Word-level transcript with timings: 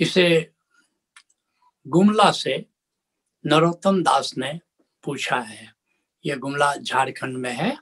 इसे 0.00 0.50
गुमला 1.86 2.30
से 2.30 2.66
नरोत्तम 3.46 4.02
दास 4.02 4.34
ने 4.38 4.60
पूछा 5.04 5.36
है। 5.36 5.74
यह 6.26 6.36
गुमला 6.36 6.74
झारखंड 6.74 7.36
में 7.36 7.52
है। 7.52 7.76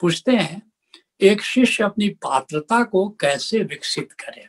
पूछते 0.00 0.32
हैं, 0.32 0.72
एक 1.20 1.42
शिष्य 1.42 1.84
अपनी 1.84 2.08
पात्रता 2.08 2.84
को 2.84 3.08
कैसे 3.08 3.62
विकसित 3.62 4.12
करे? 4.12 4.48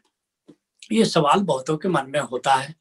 ये 0.92 1.06
सवाल 1.06 1.40
बहुतों 1.40 1.78
के 1.78 1.90
मन 1.90 2.06
में 2.08 2.20
होता 2.20 2.56
है। 2.56 2.76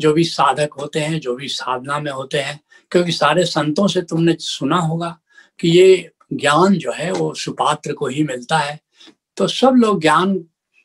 जो 0.00 0.12
भी 0.12 0.24
साधक 0.24 0.68
होते 0.72 1.00
हैं, 1.00 1.20
जो 1.20 1.34
भी 1.34 1.48
साधना 1.48 1.98
में 1.98 2.12
होते 2.12 2.40
हैं, 2.40 2.60
क्योंकि 2.90 3.12
सारे 3.12 3.44
संतों 3.44 3.88
से 3.88 4.02
तुमने 4.02 4.36
सुना 4.40 4.76
होगा 4.76 5.20
कि 5.60 5.68
ये 5.68 6.10
ज्ञान 6.32 6.74
जो 6.74 6.92
है, 6.92 7.12
वो 7.12 7.34
सुपात्र 7.34 7.92
को 7.92 8.06
ही 8.06 8.24
मिलता 8.24 8.58
है। 8.58 8.80
तो 9.36 9.46
सब 9.46 9.72
लोग 9.76 10.00
ज्ञान 10.00 10.44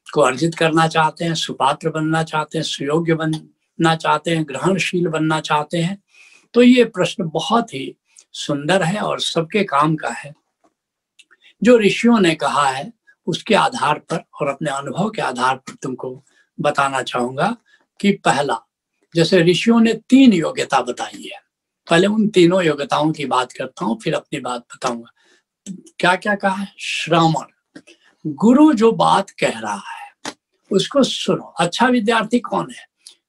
को 0.09 0.21
अर्जित 0.21 0.55
करना 0.55 0.87
चाहते 0.87 1.25
हैं, 1.25 1.35
सुपात्र 1.35 1.89
बनना 1.89 2.23
चाहते 2.23 2.57
हैं, 2.57 2.65
सुयोग्य 2.65 3.13
बनना 3.13 3.95
चाहते 3.95 4.35
हैं, 4.35 4.47
ग्रहणशील 4.47 5.07
बनना 5.07 5.39
चाहते 5.39 5.77
हैं। 5.77 6.03
तो 6.53 6.61
ये 6.61 6.83
प्रश्न 6.83 7.29
बहुत 7.29 7.73
ही 7.73 7.95
सुंदर 8.33 8.83
है 8.83 9.01
और 9.01 9.19
सबके 9.19 9.63
काम 9.63 9.95
का 9.95 10.09
है। 10.09 10.33
जो 11.63 11.77
ऋषियों 11.77 12.19
ने 12.19 12.35
कहा 12.35 12.67
है, 12.67 12.93
उसके 13.27 13.55
आधार 13.55 13.99
पर 13.99 14.23
और 14.41 14.47
अपने 14.47 14.71
अनुभव 14.71 15.09
के 15.09 15.21
आधार 15.21 15.55
पर 15.55 15.75
तुमको 15.81 16.23
बताना 16.61 17.01
चाहूँगा 17.01 17.57
कि 18.01 18.11
पहला, 18.11 18.59
जैसे 19.15 19.41
ऋषियों 19.41 19.79
ने 19.79 19.93
तीन 19.93 20.33
योग्यता 20.33 20.81
बताई 20.81 21.23
है। 21.23 21.41
पहले 21.89 22.07
उन 22.07 22.27
तीनों 22.27 22.63
योग्यताओं 22.63 23.11
की 23.11 23.25
बात 23.25 23.51
करता 23.51 23.85
हूँ, 23.85 23.99
फिर 24.03 24.13
अपनी 24.13 24.39
बात 24.39 24.61
बताऊँगा। 24.61 25.11
क्या 25.99 26.15
क्या 26.15 26.35
कहा 26.35 26.55
है? 26.55 26.73
श्रवण। 26.79 27.45
गुरु 28.27 28.73
जो 28.73 28.91
बात 28.91 29.29
कह 29.29 29.59
रहा 29.59 29.83
है 29.93 29.96
उसको 30.71 31.03
सुनो। 31.03 31.43
अच्छा 31.43 31.87
विद्यार्थी 31.87 32.39
कौन 32.39 32.71
है? 32.71 32.85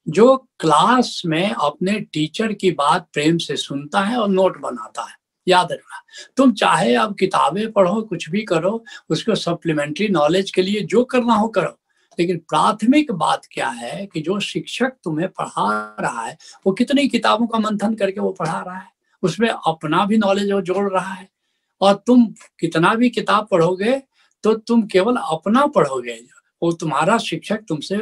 जो 0.09 0.37
क्लास 0.37 1.23
में 1.27 1.51
अपने 1.51 2.01
टीचर 2.01 2.53
की 2.53 2.71
बात 2.71 3.09
प्रेम 3.13 3.39
से 3.39 3.57
सुनता 3.57 4.01
है 4.01 4.17
और 4.17 4.29
नोट 4.29 4.61
बनाता 4.61 5.03
है। 5.03 5.17
याद 5.49 5.73
रखना, 5.73 6.03
तुम 6.37 6.53
चाहे 6.53 6.95
अब 6.95 7.17
किताबें 7.17 7.73
पढ़ो, 7.73 8.03
कुछ 8.03 8.31
भी 8.31 8.43
करो, 8.43 8.85
उसको 9.11 9.35
सप्लीमेंट्री 9.35 10.09
नॉलेज 10.09 10.51
के 10.51 10.63
लिए 10.63 10.81
जो 10.81 11.05
करना 11.05 11.35
हो 11.35 11.49
करो। 11.49 11.79
लेकिन 12.19 12.39
प्राथमिक 12.39 13.13
बात 13.13 13.47
क्या 13.53 13.69
है 13.69 14.07
कि 14.07 14.21
जो 14.21 14.41
शिक्षक 14.41 14.93
तुम्हें 15.05 15.29
पढ़ा 15.29 15.97
रहा 16.01 16.23
है, 16.23 16.37
वो 16.67 16.73
कितनी 16.73 17.09
किताबों 17.09 17.47
का 17.47 17.59
मंथन 17.59 17.95
करके 17.95 18.21
वो 18.21 18.33
पढ़ा 18.33 18.61
रहा 18.61 18.77
है? 18.77 18.91
उसमें 19.23 19.49
अपना 19.49 20.05
भी 20.05 20.19
नॉलेज 20.19 20.53
वो 20.53 20.61
जोड़ 20.61 20.93
रहा 20.93 21.13
है। 21.13 21.29
और 21.81 21.95
तुम 22.07 22.27
कितना 22.61 22.95
भी 22.95 23.11
किताब 23.11 23.49
पढ़ोगे 23.51 24.03
तो 24.43 24.55
तुम 24.55 24.83
केवल 24.83 25.17
अपना 25.17 25.67
पढ़ोगे। 25.67 26.21
वो 26.63 26.73
तुम्हारा 26.73 27.19
शिक्षक 27.19 27.61
तुमसे 27.69 27.97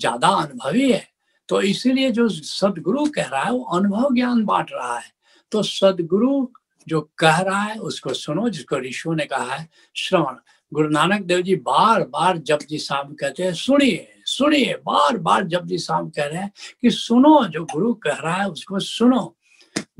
ज़्यादा 0.00 0.28
अनुभवी 0.28 0.92
है। 0.92 1.08
तो 1.48 1.60
इसीलिए 1.60 2.10
जो 2.10 2.28
सदगुरु 2.28 3.06
कह 3.06 3.26
रहा 3.26 3.42
है, 3.42 3.52
वो 3.52 3.62
अनुभव 3.62 4.14
ज्ञान 4.14 4.44
बांट 4.44 4.70
रहा 4.72 4.98
है। 4.98 5.12
तो 5.52 5.62
सदगुरु 5.62 6.48
जो 6.88 7.10
कह 7.18 7.38
रहा 7.38 7.62
है, 7.62 7.78
उसको 7.78 8.12
सुनो, 8.12 8.48
जिसको 8.48 8.78
ऋषु 8.78 9.14
ने 9.14 9.24
कहा 9.24 9.54
है, 9.54 9.68
श्रवण। 9.96 10.36
गुरु 10.72 10.88
नानक 10.88 11.22
देव 11.22 11.40
जी 11.40 11.56
बार 11.56 12.02
बार 12.02 12.38
जप 12.38 12.58
जी 12.68 12.78
साहब 12.78 13.16
कहते 13.20 13.42
हैं, 13.42 13.54
सुनिए 13.54 14.08
सुनिए 14.26 14.74
बार 14.74 15.16
बार 15.16 15.44
जप 15.44 15.62
जी 15.64 15.78
साहब 15.78 16.10
कह 16.10 16.24
रहे 16.24 16.38
हैं 16.38 16.52
कि 16.82 16.90
सुनो, 16.90 17.44
जो 17.44 17.64
गुरु 17.64 17.94
कह 17.94 18.14
रहा 18.14 18.34
है, 18.34 18.48
उसको 18.48 18.78
सुनो। 18.78 19.36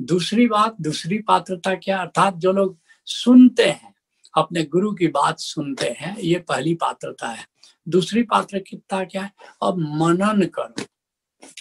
दूसरी 0.01 0.47
बात, 0.47 0.77
दूसरी 0.81 1.19
पात्रता 1.19 1.75
क्या, 1.75 1.99
अर्थात 1.99 2.35
जो 2.35 2.53
लोग 2.53 2.79
सुनते 3.05 3.65
हैं 3.65 3.94
अपने 4.37 4.65
गुरु 4.65 4.93
की 4.93 5.09
बात 5.09 5.39
सुनते 5.39 5.87
हैं, 5.87 6.17
ये 6.19 6.39
पहली 6.39 6.75
पात्रता 6.75 7.29
है। 7.29 7.47
दूसरी 7.89 8.23
पात्रता 8.23 9.05
क्या 9.05 9.23
है? 9.23 9.33
अब 9.63 9.79
मनन 9.79 10.47
करो। 10.47 10.85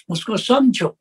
उसको 0.09 0.37
समझो। 0.37 0.99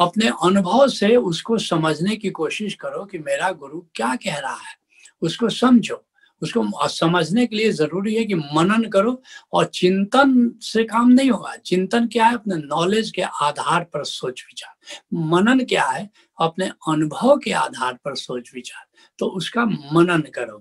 अपने 0.00 0.30
अनुभव 0.42 0.88
से 0.88 1.16
उसको 1.16 1.58
समझने 1.58 2.16
की 2.16 2.30
कोशिश 2.30 2.74
करो 2.74 3.04
कि 3.04 3.18
मेरा 3.18 3.50
गुरु 3.50 3.80
क्या 3.94 4.16
कह 4.16 4.38
रहा 4.38 4.54
है। 4.54 4.76
उसको 5.20 5.48
समझो। 5.48 6.06
उसको 6.42 6.88
समझने 6.88 7.46
के 7.46 7.56
लिए 7.56 7.72
ज़रूरी 7.72 8.14
है 8.14 8.24
कि 8.24 8.34
मनन 8.34 8.90
करो 8.90 9.22
और 9.52 9.64
चिंतन 9.64 10.58
से 10.62 10.84
काम 10.84 11.08
नहीं 11.08 11.30
होगा। 11.30 11.56
चिंतन 11.56 12.06
क्या 12.06 12.26
है? 12.26 12.34
अपने 12.34 12.56
नॉलेज 12.56 13.10
के 13.10 13.22
आधार 13.22 13.84
पर 13.84 14.04
सोच 14.04 14.44
विचार। 14.46 14.74
मनन 15.14 15.64
क्या 15.64 15.84
है? 15.84 16.10
अपने 16.40 16.68
अनुभव 16.88 17.38
के 17.38 17.52
आधार 17.52 17.94
पर 17.94 18.14
सोच 18.14 18.50
विचार। 18.54 18.86
तो 19.18 19.26
उसका 19.26 19.64
मनन 19.64 20.20
करो। 20.20 20.60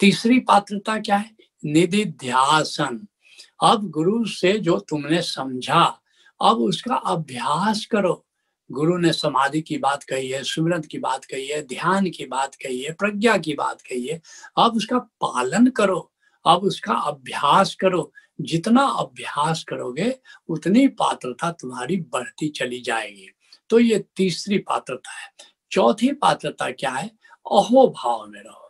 तीसरी 0.00 0.40
पात्रता 0.40 0.98
क्या 0.98 1.16
है? 1.16 1.36
निधि 1.64 2.04
ध्यासन 2.04 3.06
अब 3.62 3.90
गुरु 3.90 4.24
से 4.24 4.58
जो 4.58 4.78
तुमने 4.78 5.22
समझा, 5.22 6.00
अब 6.42 6.56
उसका 6.56 6.94
अभ्यास 6.94 7.86
करो। 7.86 8.26
गुरु 8.72 8.98
ने 8.98 9.12
समाधि 9.12 9.60
की 9.60 9.78
बात 9.78 10.02
कही 10.02 10.28
है 10.28 10.42
सुमिरन 10.42 10.80
की 10.80 10.98
बात 10.98 11.24
कही 11.24 11.46
है, 11.46 11.62
ध्यान 11.62 12.10
की 12.10 12.26
बात 12.26 12.54
कही 12.54 12.82
है, 12.82 12.92
प्रज्ञा 12.92 13.36
की 13.36 13.54
बात 13.54 13.80
कही 13.80 14.06
है, 14.06 14.20
अब 14.58 14.76
उसका 14.76 14.98
पालन 14.98 15.66
करो, 15.66 16.12
अब 16.46 16.58
उसका 16.58 16.94
अभ्यास 16.94 17.74
करो। 17.74 18.12
जितना 18.40 18.82
अभ्यास 18.82 19.64
करोगे, 19.64 20.18
उतनी 20.48 20.88
पात्रता 20.88 21.52
तुम्हारी 21.52 21.96
बढ़ती 21.96 22.48
चली 22.48 22.80
जाएगी। 22.80 23.28
तो 23.70 23.78
ये 23.78 24.04
तीसरी 24.16 24.58
पात्रता 24.58 25.10
है। 25.10 25.28
चौथी 25.70 26.12
पात्रता 26.12 26.70
क्या 26.70 26.90
है? 26.90 27.08
अहो 27.52 27.88
भाव 27.88 28.26
में 28.26 28.40
रहो। 28.40 28.65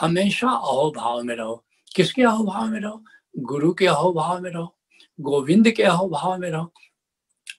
हमेशा 0.00 0.48
अहो 0.48 0.90
भाव 0.96 1.22
में 1.22 1.34
रहो। 1.36 1.64
किसके 1.96 2.22
अहो 2.22 2.44
भाव 2.44 2.66
में 2.66 2.80
रहो? 2.80 3.02
गुरु 3.38 3.72
के 3.74 3.86
अहो 3.86 4.12
भाव 4.12 4.40
में 4.40 4.50
रहो, 4.50 4.74
गोविंद 5.20 5.70
के 5.70 5.82
अहो 5.82 6.08
भाव 6.08 6.38
में 6.38 6.50
रहो। 6.50 6.72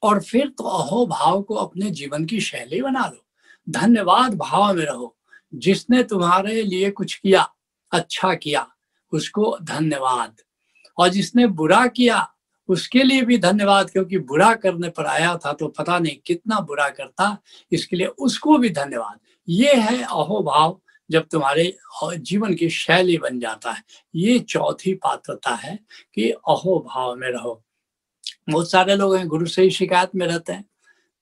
और 0.03 0.21
फिर 0.21 0.47
तो 0.47 0.63
अहो 0.63 1.05
भाव 1.05 1.41
को 1.41 1.55
अपने 1.55 1.89
जीवन 1.91 2.25
की 2.25 2.39
शैली 2.41 2.81
बना 2.81 3.05
लो 3.05 3.25
धन्यवाद 3.69 4.35
भाव 4.35 4.73
में 4.73 4.85
रहो। 4.85 5.15
जिसने 5.53 6.03
तुम्हारे 6.03 6.61
लिए 6.63 6.89
कुछ 6.91 7.13
किया 7.15 7.47
अच्छा 7.91 8.33
किया, 8.33 8.67
उसको 9.11 9.57
धन्यवाद। 9.61 10.35
और 10.97 11.09
जिसने 11.09 11.47
बुरा 11.47 11.85
किया, 11.87 12.27
उसके 12.67 13.03
लिए 13.03 13.21
भी 13.21 13.37
धन्यवाद, 13.37 13.89
क्योंकि 13.89 14.17
बुरा 14.19 14.53
करने 14.53 14.89
पर 14.89 15.05
आया 15.05 15.35
था 15.37 15.53
तो 15.53 15.67
पता 15.67 15.97
नहीं 15.99 16.15
कितना 16.25 16.59
बुरा 16.59 16.89
करता, 16.89 17.37
इसके 17.71 17.95
लिए 17.95 18.07
उसको 18.07 18.57
भी 18.57 18.69
धन्यवाद। 18.69 19.19
ये 19.49 19.73
है 19.73 20.01
अहो 20.03 20.43
भाव। 20.43 20.79
जब 21.11 21.27
तुम्हारे 21.27 21.73
जीवन 22.05 22.53
की 22.53 22.69
शैली 22.69 23.17
बन 23.17 23.39
जाता 23.39 23.71
है। 23.71 23.83
ये 24.15 24.39
चौथी 24.39 24.93
पात्रता 24.93 25.53
है 25.55 25.77
कि 26.15 26.29
अहो 26.29 26.79
भाव 26.89 27.15
में 27.15 27.27
रहो। 27.27 27.61
बहुत 28.49 28.71
सारे 28.71 28.95
लोग 28.95 29.15
हैं, 29.15 29.27
गुरु 29.27 29.45
से 29.45 29.61
ही 29.61 29.69
शिकायत 29.69 30.09
में 30.15 30.25
रहते 30.27 30.53
हैं। 30.53 30.65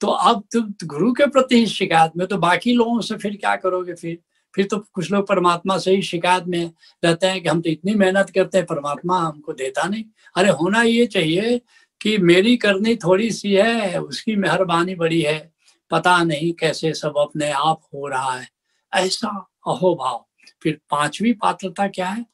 तो 0.02 0.08
अब 0.08 0.44
तुम 0.54 0.74
गुरु 0.84 1.12
के 1.14 1.26
प्रति 1.26 1.56
ही 1.56 1.66
शिकायत 1.66 2.12
में 2.18 2.26
तो 2.28 2.38
बाकी 2.38 2.74
लोगों 2.74 3.00
से 3.02 3.16
फिर 3.18 3.36
क्या 3.36 3.56
करोगे 3.56 3.94
फिर? 3.94 4.18
फिर 4.54 4.66
तो 4.66 4.78
कुछ 4.94 5.12
लोग 5.12 5.28
परमात्मा 5.28 5.78
से 5.78 5.96
ही 5.96 6.02
शिकायत 6.02 6.44
में 6.44 6.72
रहते 7.04 7.28
हैं 7.28 7.42
कि 7.44 7.50
हम 7.50 7.62
तो 7.62 7.70
इतनी 7.70 7.94
मेहनत 7.94 8.30
करते 8.30 8.58
हैं, 8.58 8.68
परमात्मा 8.68 9.20
हमको 9.20 9.54
देता 9.54 9.88
नहीं। 9.88 10.04
अरे 10.36 10.50
होना 10.50 10.82
ये 10.82 11.06
चाहिए 11.06 11.62
कि 12.02 12.18
मेरी 12.18 12.56
करनी 12.58 12.96
थोड़ी 12.96 13.32
सी 13.32 13.54
है, 13.54 14.02
उसकी 14.02 14.36
मेहरबानी 14.36 14.96
बड़ी 14.96 15.22
है। 15.22 15.52
पता 15.92 16.24
नहीं 16.24 16.52
कैसे 16.54 16.94
सब 16.94 17.18
अपने 17.18 17.52
आप 17.52 17.82
हो 17.94 18.08
रहा 18.08 18.32
है। 18.32 18.50
ऐसा 18.94 19.30
अहोभाव। 19.68 20.26
फिर 20.64 20.80
पांचवी 20.90 21.34
पात्रता 21.34 21.88
क्या 21.88 22.10
है? 22.10 22.26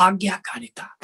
आज्ञाकारिता। 0.00 0.98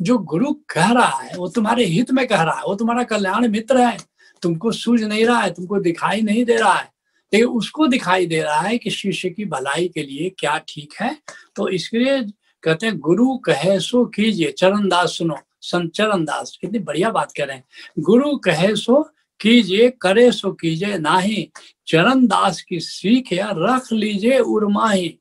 जो 0.00 0.18
गुरु 0.18 0.52
कह 0.52 0.92
रहा 0.92 1.18
है, 1.18 1.36
वो 1.36 1.48
तुम्हारे 1.48 1.84
हित 1.84 2.10
में 2.10 2.26
कह 2.26 2.42
रहा 2.42 2.54
है, 2.54 2.62
वो 2.62 2.74
तुम्हारा 2.74 3.04
कल्याण 3.04 3.48
मित्र 3.48 3.80
है। 3.80 3.98
तुमको 4.42 4.72
सूझ 4.72 5.02
नहीं 5.02 5.26
रहा 5.26 5.38
है, 5.38 5.50
तुमको 5.50 5.80
दिखाई 5.80 6.20
नहीं 6.20 6.44
दे 6.44 6.56
रहा 6.56 6.74
है। 6.74 6.94
लेकिन 7.32 7.48
उसको 7.48 7.86
दिखाई 7.86 8.26
दे 8.26 8.42
रहा 8.42 8.60
है 8.60 8.78
कि 8.78 8.90
शिष्य 8.90 9.30
की 9.30 9.44
भलाई 9.44 9.88
के 9.88 10.02
लिए 10.02 10.30
क्या 10.30 10.58
ठीक 10.68 10.94
है। 11.00 11.18
तो 11.56 11.68
इसके 11.68 11.98
लिए 11.98 12.22
कहते 12.62 12.86
हैं, 12.86 12.98
गुरु 12.98 13.36
कहे 13.36 13.80
सो 13.80 14.04
कीजिए। 14.04 14.52
चरण 14.52 14.88
दास 14.88 15.18
सुनो, 15.18 15.38
संत 15.60 15.92
चरण 15.92 16.24
दास 16.24 16.58
कितनी 16.60 16.78
बढ़िया 16.78 17.10
बात 17.10 17.32
कर 17.36 17.48
रहे 17.48 17.56
हैं। 17.56 17.64
गुरु 17.98 18.36
कहे 18.36 18.76
सो 18.76 19.13
कीजिए, 19.40 19.90
करे 19.90 20.32
सो 20.32 20.52
कीजिए, 20.52 20.98
नाही। 20.98 21.52
चरण 21.86 22.26
दास 22.26 22.62
की 22.62 22.80
सीख 22.80 23.32
या 23.32 23.50
रख 23.56 23.92
लीजिए 23.92 24.38
उर्माही। 24.38 25.18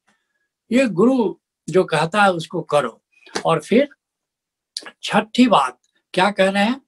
ये 0.72 0.88
गुरु 0.88 1.36
जो 1.70 1.84
कहता 1.84 2.24
है 2.24 2.34
उसको 2.34 2.62
करो। 2.62 3.04
और 3.46 3.60
फिर 3.60 3.90
छठी 5.04 5.48
बात, 5.48 5.80
क्या 6.14 6.32
कह 6.32 6.50
रहे 6.50 6.64
हैं? 6.64 6.82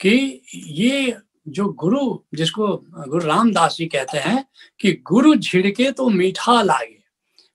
कि 0.00 0.42
ये 0.54 1.16
जो 1.48 1.68
गुरु, 1.68 2.18
जिसको 2.34 2.84
गुरु 2.90 3.26
रामदास 3.26 3.76
जी 3.76 3.86
कहते 3.86 4.18
हैं 4.18 4.48
कि 4.80 4.92
गुरु 4.92 5.34
झिड़के 5.34 5.90
तो 5.90 6.08
मीठा 6.08 6.62
लागे। 6.62 7.02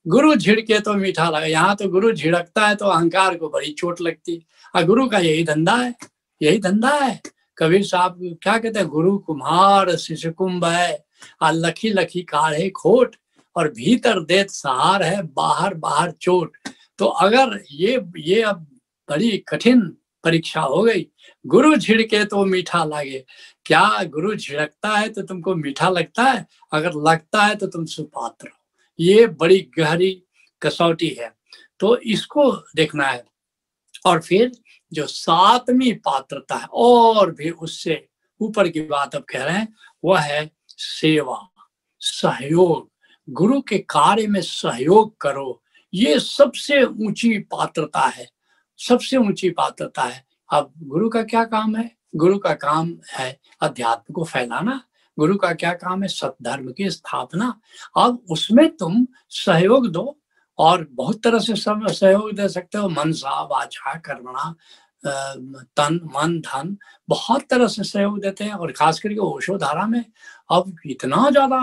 गुरु 0.08 0.36
झिड़के 0.36 0.80
तो 0.80 0.94
मीठा 0.94 1.30
लगे। 1.30 1.52
यहाँ 1.52 1.76
तो 1.76 1.90
गुरु 1.90 2.12
झिड़कता 2.12 2.68
है 2.68 2.76
तो 2.76 2.86
अहंकार 2.86 3.38
को 3.38 3.50
बड़ी 3.50 3.72
चोट 3.72 4.02
लगती। 4.02 4.46
और 4.76 4.84
गुरु 4.84 5.10
का 5.10 5.20
यही 5.20 5.44
धंधा 5.44 5.76
है। 5.76 5.96
यही 6.42 6.60
धंधा 6.60 7.00
है। 7.00 7.22
कबीर 7.62 7.84
साहब, 7.84 8.40
क्या 8.44 8.58
कहते 8.58 8.80
हैं, 8.80 8.88
गुरु 8.88 9.18
कुम्हार, 9.18 9.96
शिष्य 9.96 10.30
कुंभ 10.32 10.66
है 10.66 11.06
और 11.42 11.54
लखी 11.54 11.90
लखी 11.90 12.22
काढ़े 12.22 12.70
खोट, 12.70 13.16
और 13.56 13.68
भीतर 13.72 14.20
देत 14.24 14.50
सहार 14.50 15.04
है, 15.04 15.22
बाहर 15.24 15.74
बाहर 15.74 16.12
चोट। 16.12 16.58
तो 16.98 17.06
अगर 17.06 17.64
ये 17.72 18.06
ये 18.18 18.42
अब 18.42 18.68
बड़ी 19.10 19.38
कठिन 19.38 19.82
परीक्षा 20.24 20.62
हो 20.62 20.82
गई, 20.84 21.08
गुरु 21.46 21.76
झिड़के 21.76 22.24
तो 22.26 22.46
मीठा 22.46 22.84
लगे। 22.84 23.26
क्या 23.66 24.04
गुरु 24.04 24.36
झिड़कता 24.36 24.90
है 24.90 25.10
तो 25.10 25.22
तुमको 25.22 25.56
मीठा 25.56 25.90
लगता 25.90 26.24
है? 26.24 26.46
अगर 26.74 26.92
लगता 26.94 27.44
है 27.44 27.56
तो 27.56 27.68
तुम 27.68 27.86
सुपात्र 27.86 28.48
हो। 28.48 28.58
ये 29.00 29.28
बड़ी 29.28 29.60
गहरी 29.78 30.12
कसौटी 30.62 31.10
है। 31.20 31.32
तो 31.80 31.98
इसको 31.98 32.52
देखना 32.76 33.08
है। 33.08 33.24
और 34.06 34.22
फिर 34.22 34.52
जो 34.94 35.08
सातवीं 35.08 35.94
पात्रता 35.94 36.56
है, 36.56 36.68
और 36.74 37.32
भी 37.32 37.50
उससे 37.50 38.08
ऊपर 38.42 38.70
की 38.70 38.82
बात 38.82 39.16
अब 39.16 39.24
कह 39.24 39.44
रहे 39.44 39.58
हैं, 39.58 39.76
वह 40.04 40.20
है 40.20 40.52
सेवा, 40.70 41.50
सहयोग। 42.00 42.92
गुरु 43.30 43.62
के 43.62 43.78
कार्य 43.78 44.28
में 44.28 44.42
सहयोग 44.42 45.22
करो। 45.22 45.64
ये 45.94 46.20
सबसे 46.20 46.84
ऊँची 46.84 47.40
पात्रता 47.40 48.00
है, 48.00 48.30
सबसे 48.78 49.18
ऊँची 49.18 49.50
पात्रता 49.50 50.02
है। 50.02 50.26
अब 50.54 50.74
गुरु 50.84 51.10
का 51.10 51.24
क्या 51.24 51.44
काम 51.46 51.76
है? 51.76 51.98
गुरु 52.16 52.40
का 52.40 52.54
काम 52.54 52.98
है 53.14 53.40
अध्यात्म 53.62 54.14
को 54.14 54.24
फैलाना। 54.24 54.84
गुरु 55.20 55.36
का 55.36 55.54
क्या 55.54 55.74
काम 55.74 56.02
है? 56.02 56.08
सत्धर्म 56.08 56.72
की 56.72 56.90
स्थापना। 56.90 57.62
अब 57.98 58.26
उसमें 58.30 58.78
तुम 58.78 59.08
सहयोग 59.30 59.88
दो 59.88 60.21
और 60.62 60.88
बहुत 60.92 61.24
तरह 61.24 61.40
से 61.40 61.56
सब 61.58 61.88
सहयोग 61.90 62.32
दे 62.36 62.48
सकते 62.50 62.78
हो। 62.78 62.90
मनसा 62.90 63.42
वाचा 63.44 63.94
कर्मणा 64.00 64.54
तन, 65.04 66.00
मन, 66.06 66.40
धन, 66.42 66.76
बहुत 67.10 67.46
तरह 67.50 67.68
से 67.68 67.84
सहयोग 67.84 68.20
देते 68.22 68.44
हैं। 68.44 68.54
और 68.54 68.72
खास 68.72 69.00
करके 69.00 69.18
ओशो 69.20 69.58
धारा 69.58 69.86
में 69.88 70.04
अब 70.50 70.76
इतना 70.88 71.30
ज़्यादा 71.30 71.60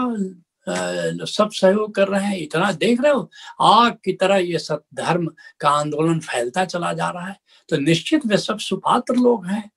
सब 1.27 1.51
सहयोग 1.51 1.95
कर 1.95 2.09
रहे 2.09 2.25
हैं, 2.25 2.39
इतना 2.39 2.71
देख 2.75 3.01
रहे 3.01 3.13
हो, 3.13 3.31
आग 3.61 3.93
की 4.05 4.13
तरह 4.15 4.37
ये 4.37 4.59
सब 4.59 4.83
धर्म 4.95 5.27
का 5.61 5.69
आंदोलन 5.71 6.19
फैलता 6.21 6.65
चला 6.65 6.93
जा 6.93 7.09
रहा 7.11 7.27
है। 7.27 7.37
तो 7.69 7.77
निश्चित 7.79 8.27
वे 8.27 8.37
सब 8.39 8.59
सुपात्र 8.61 9.15
लोग 9.17 9.47
हैं। 9.47 9.71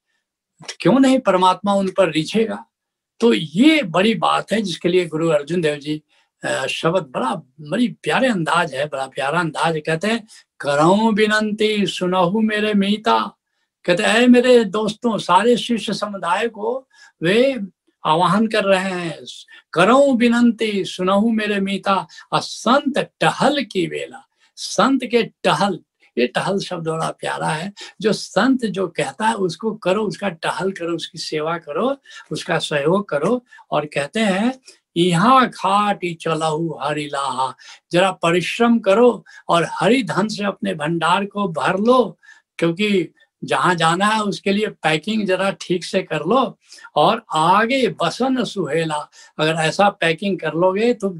क्यों 0.80 1.00
नहीं? 1.00 1.20
परमात्मा 1.20 1.74
उन 1.74 1.88
पर 1.98 2.12
रिझेगा। 2.12 2.64
तो 3.22 3.34
ये 3.34 3.82
बड़ी 3.86 4.14
बात 4.18 4.52
है 4.52 4.62
जिसके 4.62 4.90
लिए 4.90 5.06
गुरु 5.08 5.30
अर्जुन 5.30 5.62
देव 5.62 5.78
जी 5.78 6.02
शब्द 6.46 7.04
बड़ा, 7.04 7.36
बड़ी 7.62 7.88
प्यारे 7.88 8.28
अंदाज 8.28 8.74
है, 8.74 8.86
बड़ा 8.86 9.08
प्यारा 9.08 9.40
अंदाज 9.40 9.82
कहते 9.86 10.08
हैं, 10.08 10.28
करो 10.60 11.12
विनंती, 11.12 11.86
सुनहु 11.86 12.40
मेरे 12.40 12.74
मीता। 12.74 13.38
कहते 13.86 14.04
हैं 14.04 14.28
मेरे 14.28 14.64
दोस्तों, 14.64 15.18
सारे 15.18 15.58
शिष्य 15.58 15.94
समुदाय 15.94 16.48
को 16.48 16.88
वे 17.24 17.60
आवाहन 18.06 18.48
कर 18.48 18.64
रहे 18.64 18.92
हैं। 18.92 19.20
करो 19.74 20.14
विनंती, 20.14 20.86
सुनहु 20.86 21.30
मेरे 21.30 21.60
मीता। 21.60 22.08
और 22.32 22.40
संत 22.40 22.98
टहल 22.98 23.64
की 23.64 23.88
वेला। 23.88 24.28
संत 24.56 25.06
के 25.06 25.24
टहल, 25.24 25.80
ये 26.18 26.28
टहल 26.28 26.60
शब्द 26.60 26.88
बड़ा 26.88 27.12
प्यारा 27.12 27.48
है। 27.48 27.74
जो 28.02 28.14
संत 28.14 28.66
जो 28.66 28.88
कहता 28.88 29.28
है, 29.28 29.34
उसको 29.34 29.72
करो, 29.72 30.04
उसका 30.04 30.30
टहल 30.30 30.72
करो, 30.72 30.96
उसकी 30.96 31.18
सेवा 31.18 31.58
करो, 31.58 31.98
उसका 32.32 32.60
सहयोग 32.60 33.10
करो 33.10 33.46
और 33.72 33.86
कहते 33.86 34.20
हैं 34.20 34.60
यहाँ 34.96 35.48
खाटी 35.50 36.14
चलाऊ 36.14 36.78
हरि 36.82 37.06
लाहा। 37.14 37.54
जरा 37.92 38.12
परिश्रम 38.14 38.78
करो 38.80 39.24
और 39.50 39.68
हरि 39.72 40.04
धन 40.04 40.28
से 40.28 40.44
अपने 40.46 40.74
भंडार 40.76 41.26
को 41.26 41.48
भर 41.50 41.80
लो, 41.80 42.18
क्योंकि 42.60 43.08
जहाँ 43.44 43.74
जाना 43.76 44.06
है 44.06 44.22
उसके 44.22 44.52
लिए 44.52 44.68
पैकिंग 44.84 45.26
जरा 45.28 45.50
ठीक 45.62 45.84
से 45.84 46.02
कर 46.04 46.26
लो 46.26 46.58
और 46.96 47.24
आगे 47.36 47.88
बसन 48.02 48.44
सुहेला। 48.44 49.08
अगर 49.40 49.62
ऐसा 49.62 49.90
पैकिंग 49.92 50.40
कर 50.40 50.54
लोगे 50.54 50.94
तो 50.94 51.18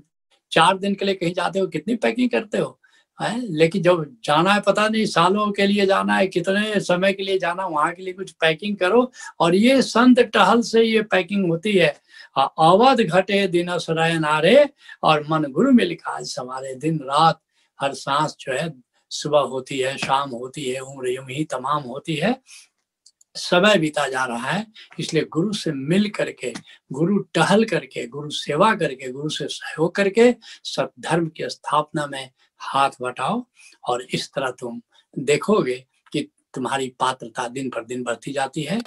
चार 0.52 0.78
दिन 0.78 0.96
के 0.96 1.06
लिए 1.06 1.16
कहीं 1.16 1.34
जाते 1.34 1.60
हो, 1.60 1.68
कितनी 1.68 1.96
पैकिंग 1.96 2.30
करते 2.30 2.58
हो? 2.58 2.78
है? 3.26 3.52
लेकिन 3.52 3.82
जब 3.84 4.16
जाना 4.24 4.54
है, 4.54 4.62
पता 4.62 4.88
नहीं, 4.88 5.06
सालों 5.06 5.52
के 5.52 5.68
लिए 5.68 5.86
जाना 5.86 6.16
है, 6.16 6.28
कितने 6.28 6.80
समय 6.80 7.14
के 7.14 7.24
लिए 7.24 7.40
जाना 7.40 7.66
वहाँ 7.66 7.92
के 7.92 8.04
लिए 8.04 8.14
कुछ 8.14 8.32
पैकिंग 8.32 8.78
करो। 8.78 9.12
और 9.40 9.56
ये 9.56 9.82
संत 9.82 10.20
टहल 10.20 10.62
से 10.62 10.84
ये 10.84 11.02
पैकिंग 11.02 11.50
होती 11.50 11.72
है। 11.72 12.02
अवध 12.38 13.02
घटे 13.02 13.48
दिन 13.48 13.78
सुराय 13.78 14.20
नारे, 14.20 14.70
और 15.04 15.26
मन 15.30 15.44
गुरु 15.44 15.72
में 15.72 15.86
लिखा 15.86 16.24
सवारे 16.24 16.76
दिन 16.76 16.98
रात 16.98 17.42
हर 17.82 17.94
सांस 17.94 18.36
जो 18.40 18.54
है, 18.54 18.74
सुबह 19.10 19.40
होती 19.40 19.80
है, 19.80 19.98
शाम 19.98 20.30
होती 20.30 20.64
है, 20.64 20.80
उम्र 20.80 21.08
यूँ 21.08 21.26
ही 21.30 21.44
तमाम 21.44 21.84
होती 21.84 22.16
है। 22.16 22.42
समय 23.36 23.78
बीता 23.78 24.08
जा 24.08 24.26
रहा 24.26 24.52
है, 24.52 24.68
इसलिए 25.00 25.24
गुरु 25.24 25.54
से 25.54 25.72
मिल 25.72 26.10
करके, 26.10 26.54
गुरु 26.92 27.18
टहल 27.18 27.66
करके, 27.66 28.08
गुरु 28.08 28.30
सेवा 28.30 28.76
करके, 28.76 29.12
गुरु 29.12 29.30
से 29.30 29.48
सहयोग 29.48 29.96
करके, 29.96 30.36
सब 30.64 30.92
धर्म 31.00 31.28
की 31.28 31.50
स्थापना 31.50 32.08
में 32.08 32.30
हाथ 32.62 32.90
बटाओ 33.02 33.46
और 33.90 34.02
इस 34.14 34.30
तरह 34.34 34.52
तुम 34.52 34.82
देखोगे 35.20 35.86
कि 36.12 36.30
तुम्हारी 36.54 36.96
पात्रता 37.00 37.48
दिन 37.48 37.70
पर 37.70 37.86
दिन 37.86 38.04
बढ़ती 38.04 38.32
जाती 38.32 38.64
है। 38.64 38.82